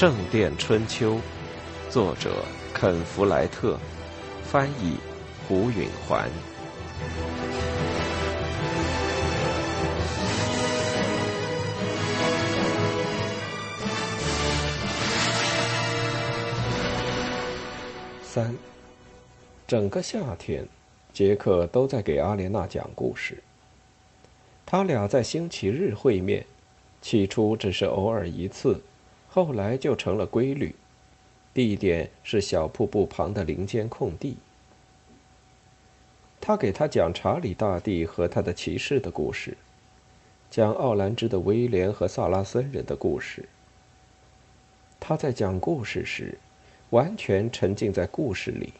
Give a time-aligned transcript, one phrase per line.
[0.00, 1.16] 圣殿春秋》，
[1.90, 2.42] 作者
[2.72, 3.78] 肯·弗莱特，
[4.42, 4.96] 翻译
[5.46, 6.26] 胡允环。
[18.22, 18.56] 三，
[19.66, 20.66] 整个夏天，
[21.12, 23.36] 杰克都在给阿莲娜讲故事。
[24.64, 26.46] 他俩在星期日会面，
[27.02, 28.80] 起初只是偶尔一次，
[29.32, 30.74] 后来就成了规律。
[31.54, 34.36] 地点是小瀑布旁的林间空地。
[36.40, 39.56] 他给他讲查理大帝和他的骑士的故事，
[40.50, 43.48] 讲奥兰治的威廉和萨拉森人的故事。
[44.98, 46.38] 他在讲故事时，
[46.90, 48.72] 完全沉浸在故事里。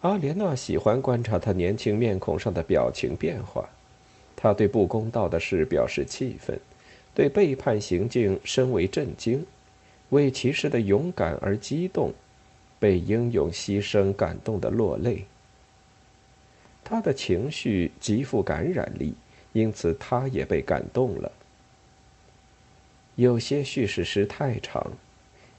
[0.00, 3.68] 阿莲娜喜欢观察他年轻面孔上的表情变化。
[4.34, 6.58] 他对不公道的事表示气愤，
[7.20, 9.44] 对背叛行径深为震惊，
[10.08, 12.14] 为骑士的勇敢而激动，
[12.78, 15.26] 被英勇牺牲感动的落泪。
[16.82, 19.12] 他的情绪极富感染力，
[19.52, 21.30] 因此他也被感动了。
[23.16, 24.90] 有些叙事诗太长，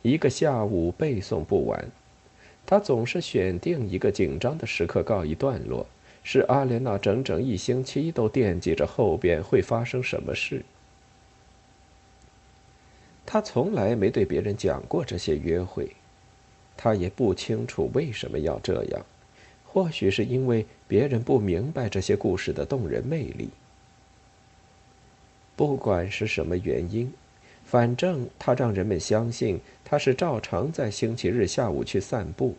[0.01, 1.87] 一个下午背诵不完。
[2.65, 5.85] 他总是选定一个紧张的时刻告一段落。
[6.23, 10.65] 使阿莲娜整整一星期都惦记着后边会发生什么事。
[13.25, 15.89] 他从来没对别人讲过这些约会，
[16.75, 19.05] 他也不清楚为什么要这样。
[19.65, 23.49] 或许是因为别人不明白这些故事的动人魅力。
[25.55, 27.13] 不管是什么原因，
[27.63, 32.55] 反正他让人们相信他是照常在星期日下午去散步。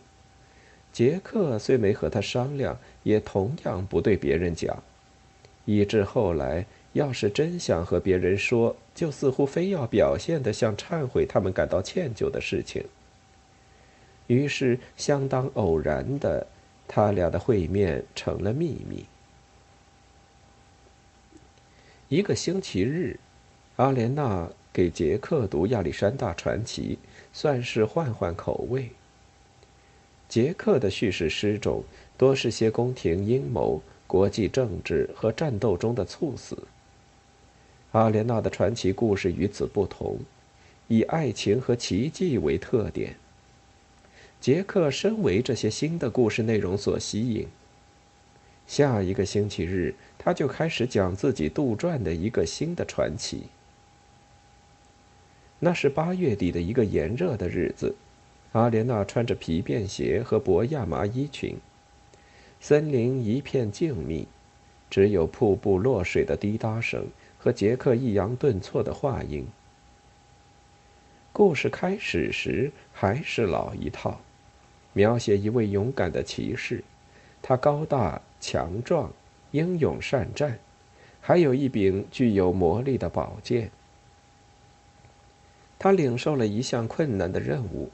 [0.91, 4.81] 杰克虽没和他商量，也同样不对别人讲，
[5.65, 12.83] 以致后来要是真想和别人说，就似乎非要表现的像忏悔他们感到歉疚的事情。
[14.27, 16.47] 于是，相当偶然的，
[16.87, 19.05] 他俩的会面成了秘密。
[22.07, 23.19] 一个星期日，
[23.77, 26.97] 阿莲娜给杰克读亚历山大传奇，
[27.33, 28.89] 算是换换口味。
[30.29, 31.83] 杰克的叙事诗中
[32.17, 36.57] 多是些宫廷阴谋、国际政治和战斗中的猝死。
[37.93, 40.17] 阿莲娜的传奇故事与此不同，
[40.87, 43.15] 以爱情和奇迹为特点。
[44.41, 47.47] 杰克深为这些新的故事内容所吸引。
[48.65, 53.43] 下一个星期日，他就开始讲自己杜撰的一个新的传奇。
[55.59, 57.95] 那是八月底的一个炎热的日子。
[58.53, 61.57] 阿莲娜穿着皮便鞋和薄亚麻衣裙，
[62.59, 64.25] 森林一片静谧，
[64.89, 67.05] 只有瀑布落水的滴答声
[67.43, 69.45] 和杰克抑扬顿挫的话音。
[71.33, 74.21] 故事开始时还是老一套，
[74.93, 76.81] 描写一位勇敢的骑士，
[77.41, 79.11] 他高大强壮，
[79.51, 80.57] 英勇善战，
[81.19, 83.69] 还有一柄具有魔力的宝剑。
[85.77, 87.91] 他领受了一项困难的任务。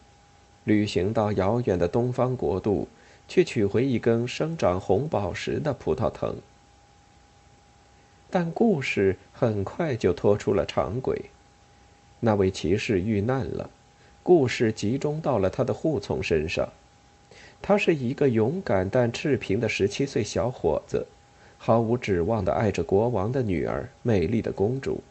[0.64, 2.88] 旅行到遥远的东方国度，
[3.28, 6.36] 去取回一根生长红宝石的葡萄藤。
[8.30, 11.26] 但故事很快就拖出了常轨。
[12.20, 13.70] 那位骑士遇难了，
[14.22, 16.70] 故事集中到了他的护从身上。
[17.62, 21.06] 他是一个勇敢但赤贫的十七岁小伙子，
[21.58, 25.02] 毫无指望的爱着国王的女儿，美丽的公主。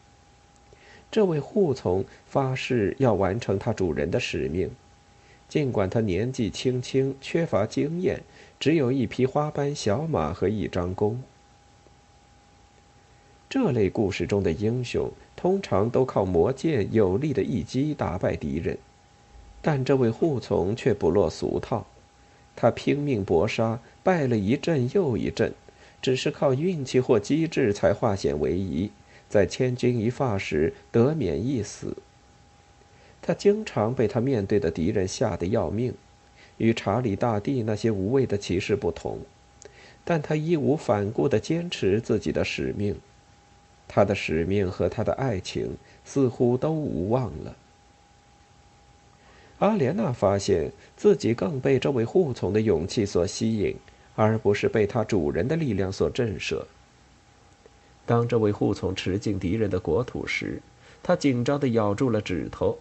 [1.11, 4.69] 这位护从发誓要完成他主人的使命。
[5.47, 8.21] 尽管他年纪轻轻，缺乏经验，
[8.59, 11.21] 只有一匹花斑小马和一张弓。
[13.49, 18.77] 这类故事中的英雄通常都靠魔剑有力的一击打败敌人，
[19.59, 21.87] 但这位护从却不落俗套，
[22.55, 25.51] 他拼命搏杀，败了一阵又一阵，
[25.99, 28.91] 只是靠运气或机智才化险为夷，
[29.27, 31.97] 在千钧一发时得免一死。
[33.19, 35.95] 他经常被他面对的敌人吓得要命，
[36.57, 39.17] 与查理大帝那些无畏的骑士不同，
[40.03, 42.95] 但他义无反顾地坚持自己的使命。
[43.89, 45.75] 他的使命和他的爱情
[46.05, 47.55] 似乎都无望了。
[49.57, 53.75] 阿莲娜发现自己更被这位护从的勇气所吸引，
[54.15, 56.63] 而不是被他主人的力量所震慑。
[58.05, 60.61] 当这位护从驰进敌人的国土时，
[61.03, 62.79] 他紧张地咬住了指头。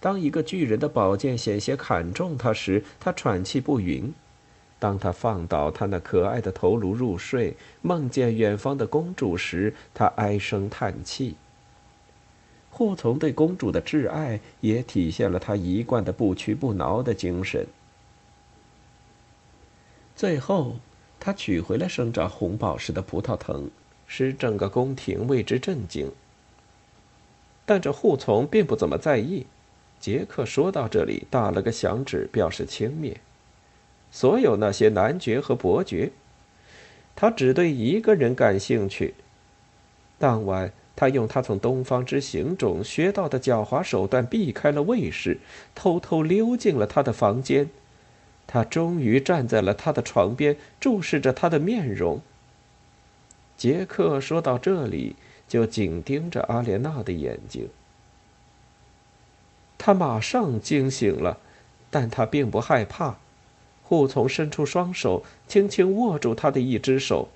[0.00, 4.12] 当一个巨人的宝剑险些砍中他时，他喘气不匀；
[4.80, 11.36] 当他放倒他那可爱的头颅入睡，梦见远方的公主时，他唉声叹气。
[12.70, 17.66] 护从对公主的挚爱也体现了他一贯的不屈不挠的精神。
[20.16, 20.76] 最后，
[21.18, 23.68] 他取回了生长红宝石的葡萄藤，
[24.06, 26.10] 使整个宫廷为之震惊。
[27.66, 29.46] 但这护从并不怎么在意。
[29.98, 33.16] 杰克说到这里，打了个响指，表示轻蔑。
[34.10, 36.10] 所有那些男爵和伯爵，
[37.14, 39.14] 他只对一个人感兴趣。
[40.18, 40.72] 当晚。
[40.96, 45.38] 他用他从东方之行中学到的狡猾手段避开了卫士，
[45.74, 47.70] 偷偷溜进了他的房间。
[48.46, 52.20] 他终于站在了他的床边，注视着他的面容。
[53.56, 55.16] 杰克说到这里，
[55.48, 57.70] 就紧盯着阿莲娜的眼睛。
[59.78, 61.38] 他马上惊醒了，
[61.90, 63.16] 但他并不害怕。
[63.90, 67.28] 护从伸出双手，轻轻握住他的一只手。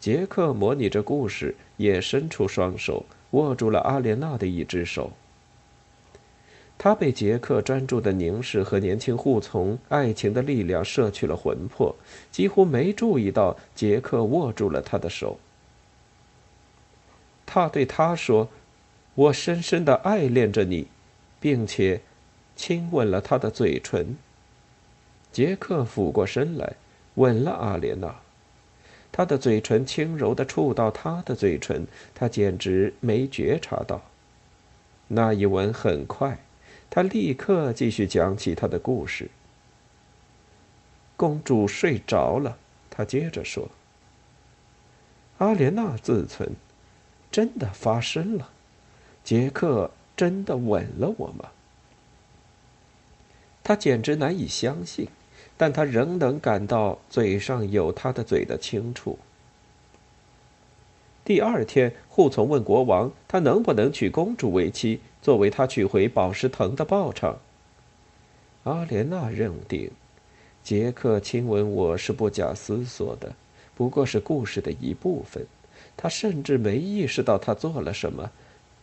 [0.00, 1.54] 杰克模拟着故事。
[1.76, 5.12] 也伸出双手握住了阿莲娜的一只手。
[6.78, 11.94] 他被杰克专注的凝视和年轻护从爱情的力量摄去了魂魄，
[12.32, 15.38] 几乎没注意到杰克握住了他的手。
[17.44, 18.48] 他对他说
[19.14, 20.86] ：“我深深的爱恋着你，
[21.38, 22.00] 并且
[22.56, 24.16] 亲吻了他的嘴唇。”
[25.36, 26.76] 杰克俯过身来，
[27.16, 28.16] 吻了阿莲娜。
[29.12, 34.00] 他的嘴唇轻柔地触到她的嘴唇，他简直没觉察到。
[35.08, 36.38] 那一吻很快，
[36.88, 39.28] 他立刻继续讲起他的故事。
[41.18, 42.56] 公主睡着了，
[42.88, 43.68] 他接着说
[45.36, 46.50] ：“阿莲娜自存，
[47.30, 48.48] 真的发生了，
[49.22, 51.50] 杰克真的吻了我吗？”
[53.62, 55.06] 他简直难以相信。
[55.56, 59.18] 但他仍能感到嘴上有他的嘴的轻触。
[61.24, 67.38] 第二天，护从问国王：“他能不能娶公主为妻，作为他取回宝石藤的报偿？”
[68.62, 69.90] 阿莲娜认定，
[70.62, 73.34] 杰克亲吻我是不假思索的，
[73.74, 75.46] 不过是故事的一部分。
[75.96, 78.30] 他甚至没意识到他做了什么。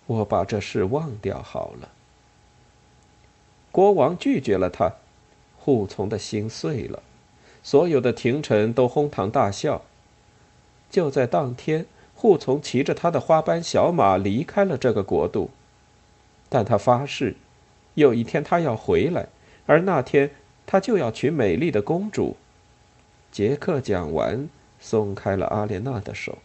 [0.06, 1.88] 我把这事忘掉好了。
[3.72, 4.92] 国王拒绝了他。
[5.64, 7.02] 护从的心碎了，
[7.64, 9.82] 所有的廷臣都哄堂大笑。
[10.90, 15.50] 就在当天，护从骑着他的花斑小马离开了这个国度，
[16.50, 17.38] 但他发誓，
[17.94, 19.28] 有一天他要回来，
[19.66, 20.32] 而那天
[20.66, 22.36] 他就要娶美丽的公主。
[23.32, 24.50] 杰克讲完，
[24.82, 26.40] 松开了阿莲娜的手。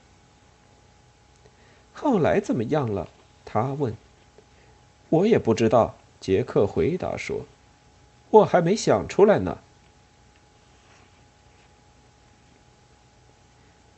[1.92, 3.08] 后来怎么样了？
[3.44, 3.92] 他问。
[5.08, 5.96] 我也不知道。
[6.20, 7.40] 杰克回答说。
[8.30, 9.58] 我还没想出来呢。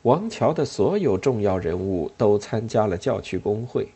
[0.03, 3.89] 王桥的所有重要人物都参加了教区工会。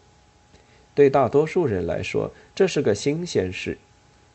[0.95, 3.79] 对大多数人来说，这是个新鲜事，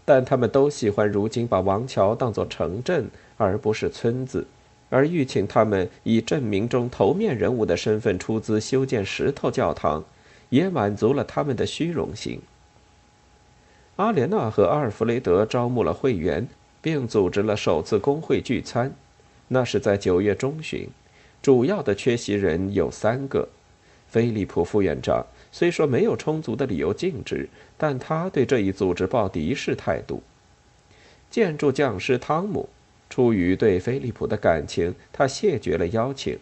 [0.04, 4.48] 但他们都喜欢如今把王桥当作城镇而不是村子，
[4.90, 10.04] 而欲请他们以镇民中头面人物的身份出资修建石头教堂，
[10.50, 12.42] 也满足了他们的虚荣心。
[14.00, 16.48] 阿莲娜和阿尔弗雷德招募了会员，
[16.82, 18.94] 并组织了首次工会聚餐。
[19.50, 20.88] 那是在九月中旬。
[21.42, 23.50] 主要的缺席人有三个。
[24.08, 30.24] 菲利普副院长虽说没有充足的理由禁止，但他对这一组织抱敌视态度。
[31.30, 32.70] 建筑匠师汤姆，
[33.10, 36.40] 出于对菲利普的感情，他谢绝了邀请。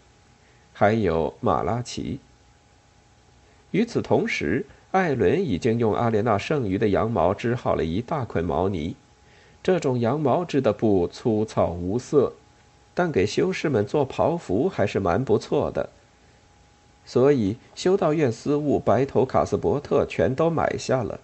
[0.74, 2.20] 还有马拉奇。
[3.72, 4.64] 与此同时。
[4.92, 8.96] 艾伦已经用阿莲娜剩余的羊毛织好了一大捆毛呢。
[9.62, 12.34] 这种羊毛织的布粗糙无色，
[12.94, 15.90] 但给修士们做袍服还是蛮不错的。
[17.06, 21.20] 所以修道院司务白头卡斯伯特全都买下了。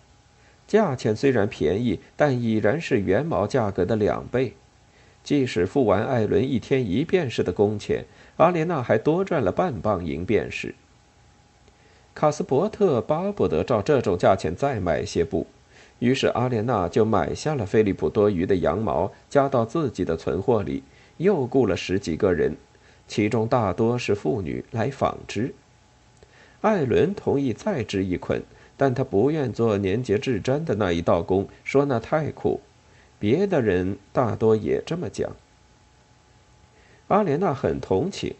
[0.68, 4.54] 价钱虽然便宜，但已然是原毛价格的两倍。
[5.24, 8.06] 即使付完艾伦一天一便士的工钱，
[8.38, 10.76] 阿莲娜还多赚了半磅银便士。
[12.16, 15.48] 卡斯伯特巴不得照这种价钱再买些布，
[16.00, 20.84] 于是阿莲娜就买下了菲利普多余的羊毛，加到自己的存货里，
[21.18, 22.56] 又雇了十几个人，
[23.08, 25.56] 其中大多是妇女来纺织。
[26.62, 28.44] 艾伦同意再织一捆，
[28.78, 32.62] 但他不愿做年节制毡的那一道工，说那太苦。
[33.20, 35.32] 别的人大多也这么讲。
[37.08, 38.36] 阿莲娜很同情，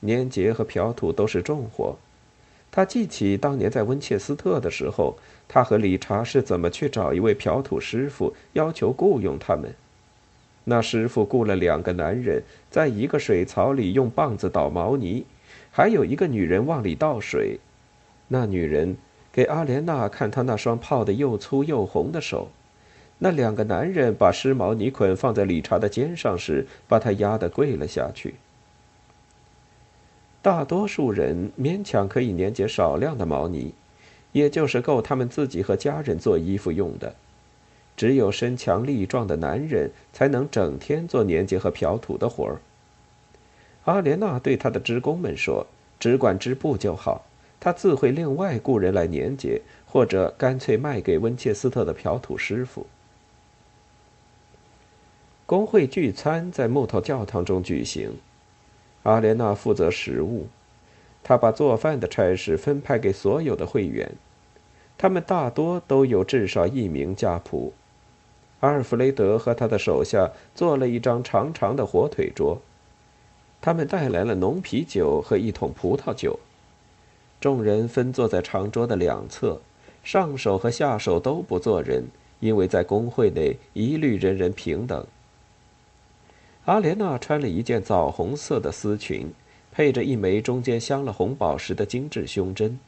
[0.00, 1.96] 年节和漂土都是重活。
[2.74, 5.16] 他记起当年在温切斯特的时候，
[5.46, 9.72] 他和理查是怎么去找一位漂土师傅，要求雇佣他们。
[10.64, 15.24] 那师傅雇了两个男人，在一个水槽里用棒子捣毛泥，
[15.70, 17.60] 还有一个女人往里倒水。
[18.26, 18.96] 那女人
[19.30, 22.48] 给阿莲娜看他那双泡得又粗又红的手。
[23.18, 28.34] 那两个男人把湿毛泥捆放在理查的肩上时，把他压得跪了下去。
[30.44, 33.72] 大多数人勉强可以粘结少量的毛呢，
[34.32, 37.14] 也就是够他们自己和家人做衣服用的。
[37.96, 42.60] 只有身强力壮的男人才能整天做年结和漂土的活儿。
[43.84, 45.66] 阿莲娜对他的职工们说
[45.98, 47.24] ：“只管织布就好，
[47.58, 52.86] 她自会另外雇人来年结，或者干脆卖给温切斯特的漂土师傅。”
[55.46, 58.18] 工会聚餐在木头教堂中举行，
[59.04, 60.48] 阿莲娜负责食物，
[61.22, 64.12] 她把做饭的差事分派给所有的会员，
[64.98, 67.70] 他们大多都有至少一名家仆。
[68.60, 72.62] 阿尔弗雷德和他的手下做了一张长长的火腿桌，
[73.60, 76.38] 他们带来了浓啤酒和一桶葡萄酒。
[77.40, 79.60] 众人分坐在长桌的两侧，
[80.02, 82.04] 上手和下手都不做人，
[82.40, 85.06] 因为在工会内一律人人平等。
[86.66, 89.32] 阿莲娜穿了一件枣红色的丝裙，
[89.70, 92.78] 配着一枚中间镶了红宝石的精致胸针，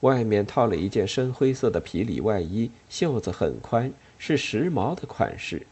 [0.00, 3.92] 外面套了一件深灰色的皮里外衣，袖子很宽。
[4.20, 5.64] 是时髦的款式。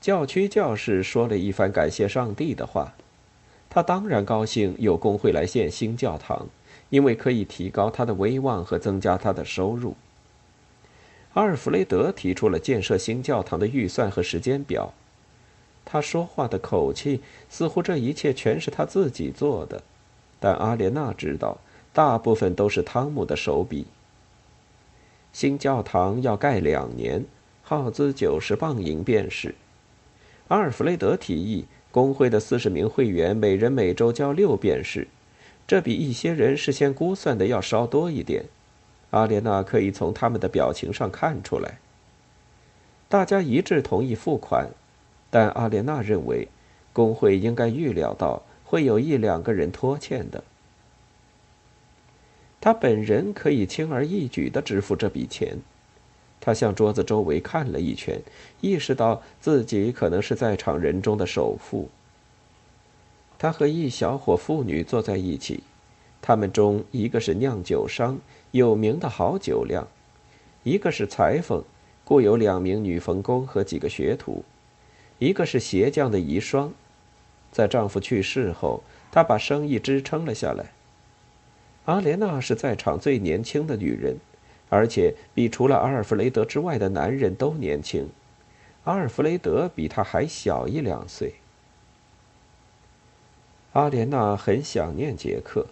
[0.00, 2.94] 教区教士说了一番感谢上帝的话，
[3.68, 6.46] 他当然高兴有工会来建新教堂，
[6.88, 9.96] 因为可以提高他的威望和增加他的收入。
[11.34, 14.94] 阿尔弗雷德提出了建设新教堂的预算和时间表，
[15.90, 19.82] 他说话的口气似乎这一切全是他自己做的，
[20.38, 21.58] 但阿莲娜知道，
[21.92, 23.86] 大部分都是汤姆的手笔。
[25.32, 27.24] 新教堂要盖两年，
[27.64, 29.56] 耗资九十磅银便是。
[30.46, 35.08] 阿尔弗雷德提议，工会的四十名会员每人每周交六便士，
[35.66, 38.44] 这比一些人事先估算的要稍多一点。
[39.10, 41.80] 阿莲娜可以从他们的表情上看出来。
[43.08, 44.70] 大家一致同意付款，
[45.30, 46.48] 但阿莲娜认为，
[46.92, 50.42] 工会应该预料到会有一两个人拖欠的。
[52.60, 55.56] 他本人可以轻而易举地支付这笔钱。
[56.40, 58.20] 他向桌子周围看了一圈，
[58.60, 61.88] 意识到自己可能是在场人中的首富。
[63.38, 65.62] 他和一小伙妇女坐在一起，
[66.22, 68.18] 他们中一个是酿酒商，
[68.50, 69.84] 有名的好酒量；
[70.62, 71.62] 一个是裁缝，
[72.04, 74.42] 雇有两名女缝工和几个学徒；
[75.20, 76.72] 一个是鞋匠的遗孀。
[77.52, 80.72] 在丈夫去世后，她把生意支撑了下来。
[81.84, 84.16] 阿莲娜是在场最年轻的女人，
[84.68, 88.08] 而且比除了阿尔弗雷德之外的男人都年轻。
[88.84, 91.34] 阿尔弗雷德比她还小一两岁。
[93.72, 95.66] 阿莲娜很想念杰克，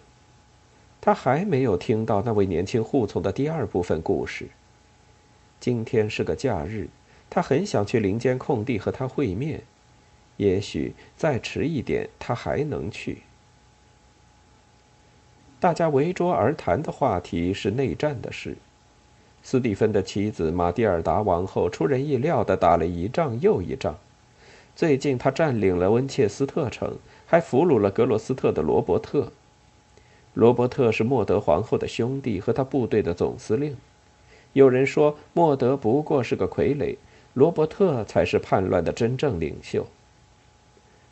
[1.01, 4.49] 她还没有听到那位年轻护从的第二部分故事。
[5.59, 6.87] 今天是个假日，
[7.29, 9.61] 他很想去林间空地和他会面。
[10.37, 13.23] 也许再迟一点，他还能去。
[15.59, 18.55] 大家围桌而谈的话题是内战的事。
[19.43, 23.97] 斯蒂芬的妻子玛蒂尔达王后出人意料地打了一仗又一仗。
[24.75, 29.31] 最近，她占领了温切斯特城，还俘虏了格罗斯特的罗伯特。
[30.33, 33.75] 罗伯特是莫德皇后的兄弟和他部队的总司令。
[34.53, 36.95] 有人说，莫德不过是个傀儡，
[37.33, 39.85] 罗伯特才是叛乱的真正领袖。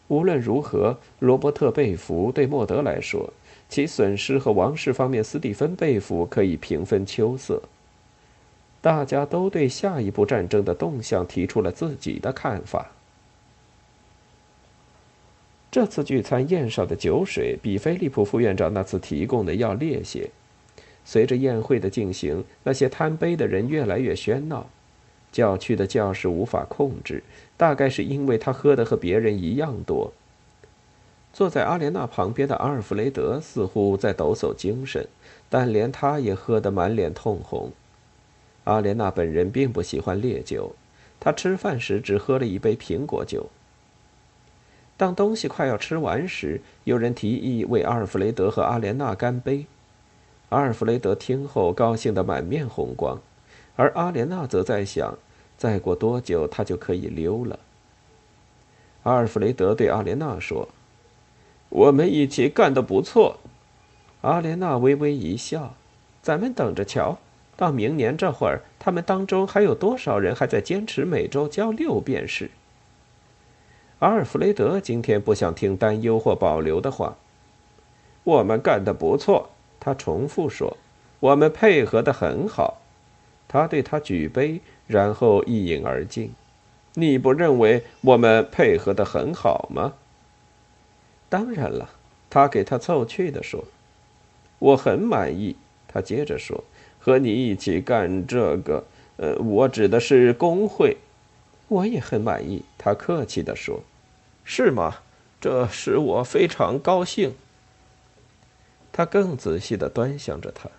[0.07, 3.33] 无论如何，罗伯特被俘对莫德来说。
[3.69, 7.61] 其损失和王室方面斯蒂芬被俘可以平分秋色。
[8.79, 12.91] 大家都对下一步战争的动向提出了自己的看法。
[15.69, 20.29] 这次聚餐宴上的酒水比菲利普副院长那次提供的要烈些。
[21.03, 24.69] 随着宴会的进行，那些贪杯的人越来越喧闹，
[25.37, 27.21] 教区的教士无法控制，
[27.57, 30.11] 大概是因为他喝的和别人一样多。
[31.31, 35.07] 坐在阿莲娜旁边的阿尔弗雷德似乎在抖擞精神，
[35.47, 37.71] 但连他也喝得满脸通红。
[38.63, 40.73] 阿莲娜本人并不喜欢烈酒，
[41.19, 43.45] 她吃饭时只喝了一杯苹果酒。
[44.97, 49.67] 当东西快要吃完时，有人提议为阿尔弗雷德和阿莲娜干杯。
[50.49, 53.21] 阿尔弗雷德听后高兴得满面红光，
[53.75, 55.19] 而阿莲娜则在想：
[55.57, 57.59] 再过多久他就可以溜了。
[59.03, 60.69] 阿尔弗雷德对阿莲娜说。
[61.69, 63.39] 我们一起干得不错，
[64.21, 65.75] 阿莲娜微微一笑。
[66.21, 67.17] 咱们等着瞧，
[67.57, 72.51] 到明年这会儿，他们当中还有多少人还在坚持每周交六便士？
[73.99, 77.17] 阿尔弗雷德今天不想听担忧或保留的话。
[78.23, 79.49] 我们干得不错，
[79.79, 80.77] 他重复说。
[81.19, 82.81] 我们配合的很好。”
[83.49, 86.33] 他对他举杯，然后一饮而尽。
[86.93, 89.93] 你不认为我们配合的很好吗？
[91.29, 91.89] 当然了，
[92.29, 93.65] 他给他凑趣的说
[94.57, 95.55] ：“我很满意。”
[95.87, 96.63] 他接着说
[96.99, 98.83] ：“和你一起干这个，
[99.17, 100.97] 呃，我指的是工会。”
[101.67, 102.63] 我也很满意。
[102.77, 103.81] 他客气的说
[104.45, 104.99] ：“是吗？
[105.39, 107.35] 这使我非常高兴。”
[108.91, 110.69] 他更仔细的端详着他。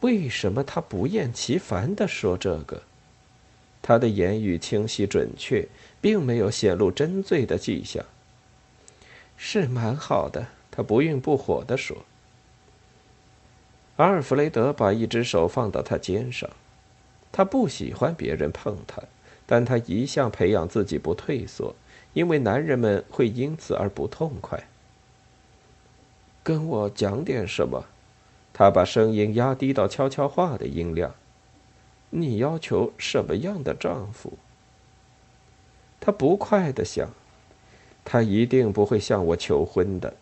[0.00, 2.82] 为什么他不厌其烦的说这个？
[3.82, 5.66] 他的言语清晰准确，
[6.00, 8.04] 并没有显露真醉的迹象。
[9.36, 11.96] 是蛮好的，他不愠不火地说。
[13.96, 16.48] 阿尔弗雷德把一只手放到他肩上，
[17.32, 19.02] 他不喜欢别人碰他，
[19.46, 21.74] 但他一向培养自己不退缩，
[22.12, 24.68] 因为男人们会因此而不痛快。
[26.42, 27.84] 跟我讲点什么？
[28.52, 31.14] 他把声音压低到悄悄话的音量。
[32.10, 34.34] 你要求什么样的丈夫？
[36.00, 37.10] 他不快的想，
[38.04, 40.14] 他一定不会向我求婚的。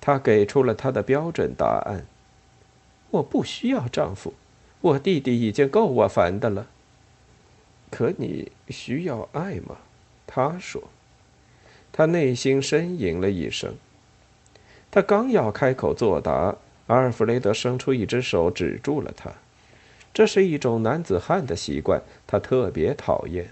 [0.00, 2.06] 他给出了他的标准答案：
[3.10, 4.34] 我不需要丈夫，
[4.80, 6.68] 我弟弟已经够我烦的了。
[7.90, 9.78] 可你需要爱吗？
[10.26, 10.82] 他说。
[11.90, 13.74] 他内心呻吟了一声。
[14.90, 16.54] 他刚要开口作答，
[16.86, 19.32] 阿尔弗雷德伸出一只手指住了他。
[20.12, 23.48] 这是一种男子汉的习惯，他特别讨厌。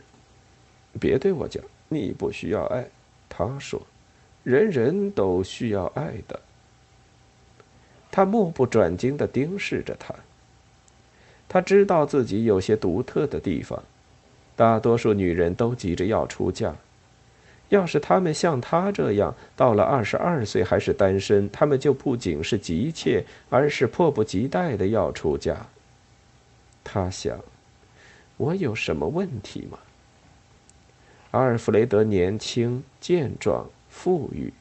[0.99, 2.87] 别对我讲，你不需要爱。
[3.29, 3.81] 他说
[4.43, 6.41] ：“人人都需要爱的。”
[8.11, 10.15] 他目不转睛地盯视着他。
[11.49, 13.83] 他知道自己有些独特的地方。
[14.57, 16.75] 大多数女人都急着要出嫁。
[17.69, 25.67] 要是她们像他这样，到了二十二岁还是单身，她们就不仅是急切，而是迫不及待的要出嫁。
[26.89, 27.37] 他想
[28.39, 29.79] ：“我有什么问题吗？”
[31.33, 34.53] 阿尔弗雷德年轻、健壮、富裕，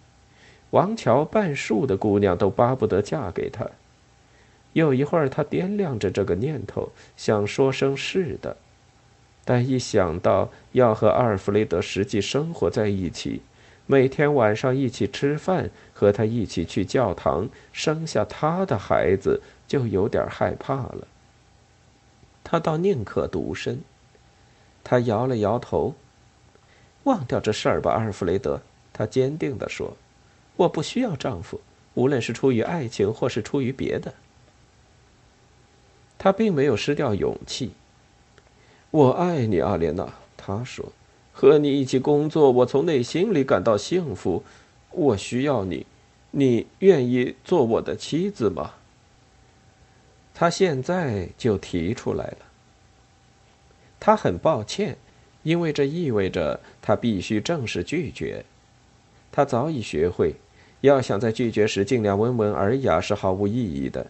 [0.71, 3.69] 王桥半数的姑娘都巴不得嫁给他。
[4.73, 8.57] 有一会儿，他掂量着这个念头，想说声“是的”，
[9.45, 13.41] 但一想到要和阿尔弗雷德实际生活在一起，
[13.85, 21.07] 每天晚上一起吃饭，和他一起去教堂，生下他的孩子，就有点害怕了。
[22.45, 23.81] 他倒宁可独身。
[24.83, 25.95] 他摇了摇头，
[27.03, 28.61] 忘掉这事儿吧，阿尔弗雷德。
[28.93, 29.97] 他坚定地说
[30.55, 31.59] ：“我不需要丈夫，
[31.95, 34.13] 无论是出于爱情或是出于别的。”
[36.17, 37.71] 他并没有失掉勇气。
[38.91, 40.13] 我爱你，阿莲娜。
[40.37, 40.93] 他说
[41.33, 44.43] ：“和你一起工作，我从内心里感到幸福。
[44.91, 45.85] 我需要你，
[46.29, 48.75] 你愿意做我的妻子吗？”
[50.37, 52.37] 他现在就提出来了。
[53.99, 54.97] 他很抱歉，
[55.43, 58.43] 因为这意味着他必须正式拒绝。
[59.31, 60.35] 他早已学会，
[60.81, 64.05] 要想在拒绝时尽量温文尔雅是毫无意义的。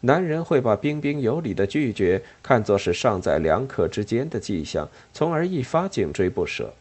[0.00, 6.72] 男人会把彬彬有礼的拒绝看作是尚在两可之间的迹象，从而一发紧追不舍。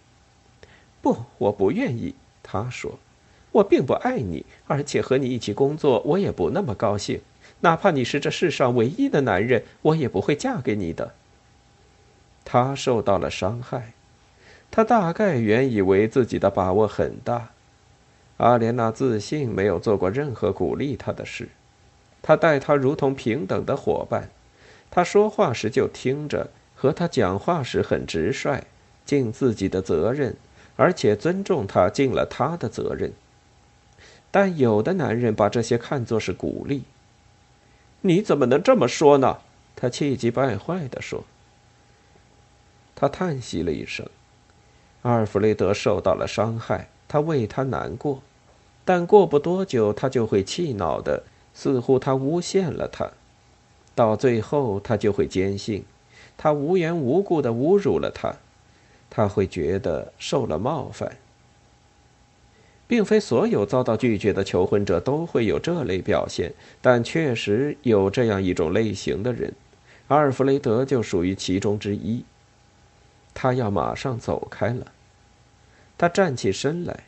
[1.01, 2.13] 不，我不愿意。
[2.43, 2.99] 他说
[3.51, 7.19] ：“我并不爱你，而且和你一起工作，我也不那么高兴。”
[7.63, 11.13] 哪怕你是这世上唯一的男人，我也不会嫁给你的。
[12.43, 13.93] 他受到了伤害，
[14.69, 17.51] 他大概原以为自己的把握很大。
[18.37, 21.47] 阿莲娜自信没有做过任何鼓励他的事，
[22.21, 24.29] 他待他如同平等的伙伴。
[24.91, 28.65] 他说话时就听着，和他讲话时很直率，
[29.05, 30.35] 尽自己的责任，
[30.75, 33.13] 而且尊重他尽了他的责任。
[34.29, 36.83] 但有的男人把这些看作是鼓励。
[38.05, 39.37] 你怎么能这么说呢？
[39.77, 41.23] 他气急败坏地说。
[42.93, 44.05] 他叹息了一声。
[45.03, 48.21] 阿尔弗雷德受到了伤害，他为他难过，
[48.83, 53.09] 但过不多久他就会气恼的，似乎他诬陷了他。
[53.95, 55.85] 到最后，他就会坚信，
[56.37, 58.35] 他无缘无故的侮辱了他，
[59.09, 61.17] 他会觉得受了冒犯。
[62.93, 69.51] 并非所有遭到拒绝的求婚者都会有这类表现，但确实有这样一种类型的人，
[70.09, 72.23] 阿尔弗雷德就属于其中之一。
[73.33, 74.91] 他要马上走开了。
[75.97, 77.05] 他站起身来。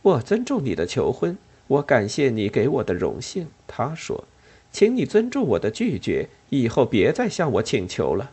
[0.00, 3.48] 我尊重你的求婚，我感谢你给我的荣幸。
[3.66, 4.24] 他说
[4.72, 8.30] ：“请你尊重我的拒绝，以后别再向我请求了。”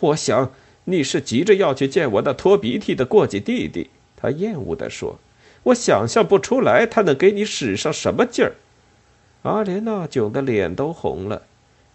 [0.00, 0.52] 我想
[0.84, 3.88] 你是急着要去见我那拖鼻涕的过继弟弟。
[4.22, 5.18] 他厌恶地说
[5.64, 8.52] ：“我想象不出来他能给你使上什么劲儿。”
[9.42, 11.42] 阿莲娜窘得脸都红了。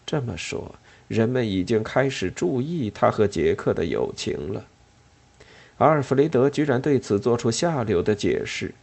[0.05, 0.75] 这么说，
[1.07, 4.65] 人们已经开始注意他和杰克的友情了。
[5.77, 8.73] 阿尔弗雷德居然对此做出下流的解释。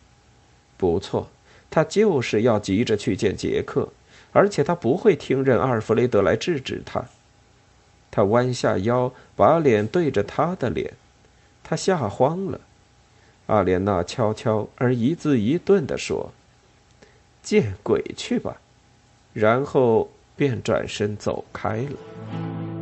[0.79, 1.29] 不错，
[1.71, 3.91] 他就是要急着去见杰克，
[4.33, 7.05] 而且他不会听任阿尔弗雷德来制止他。
[8.11, 10.95] 他弯下腰，把脸对着他的脸，
[11.63, 12.61] 他吓慌了。
[13.47, 16.33] 阿莲娜悄悄而一字一顿地说
[17.43, 18.61] ：“见鬼去吧！”
[19.35, 22.74] 然后便转身走开了。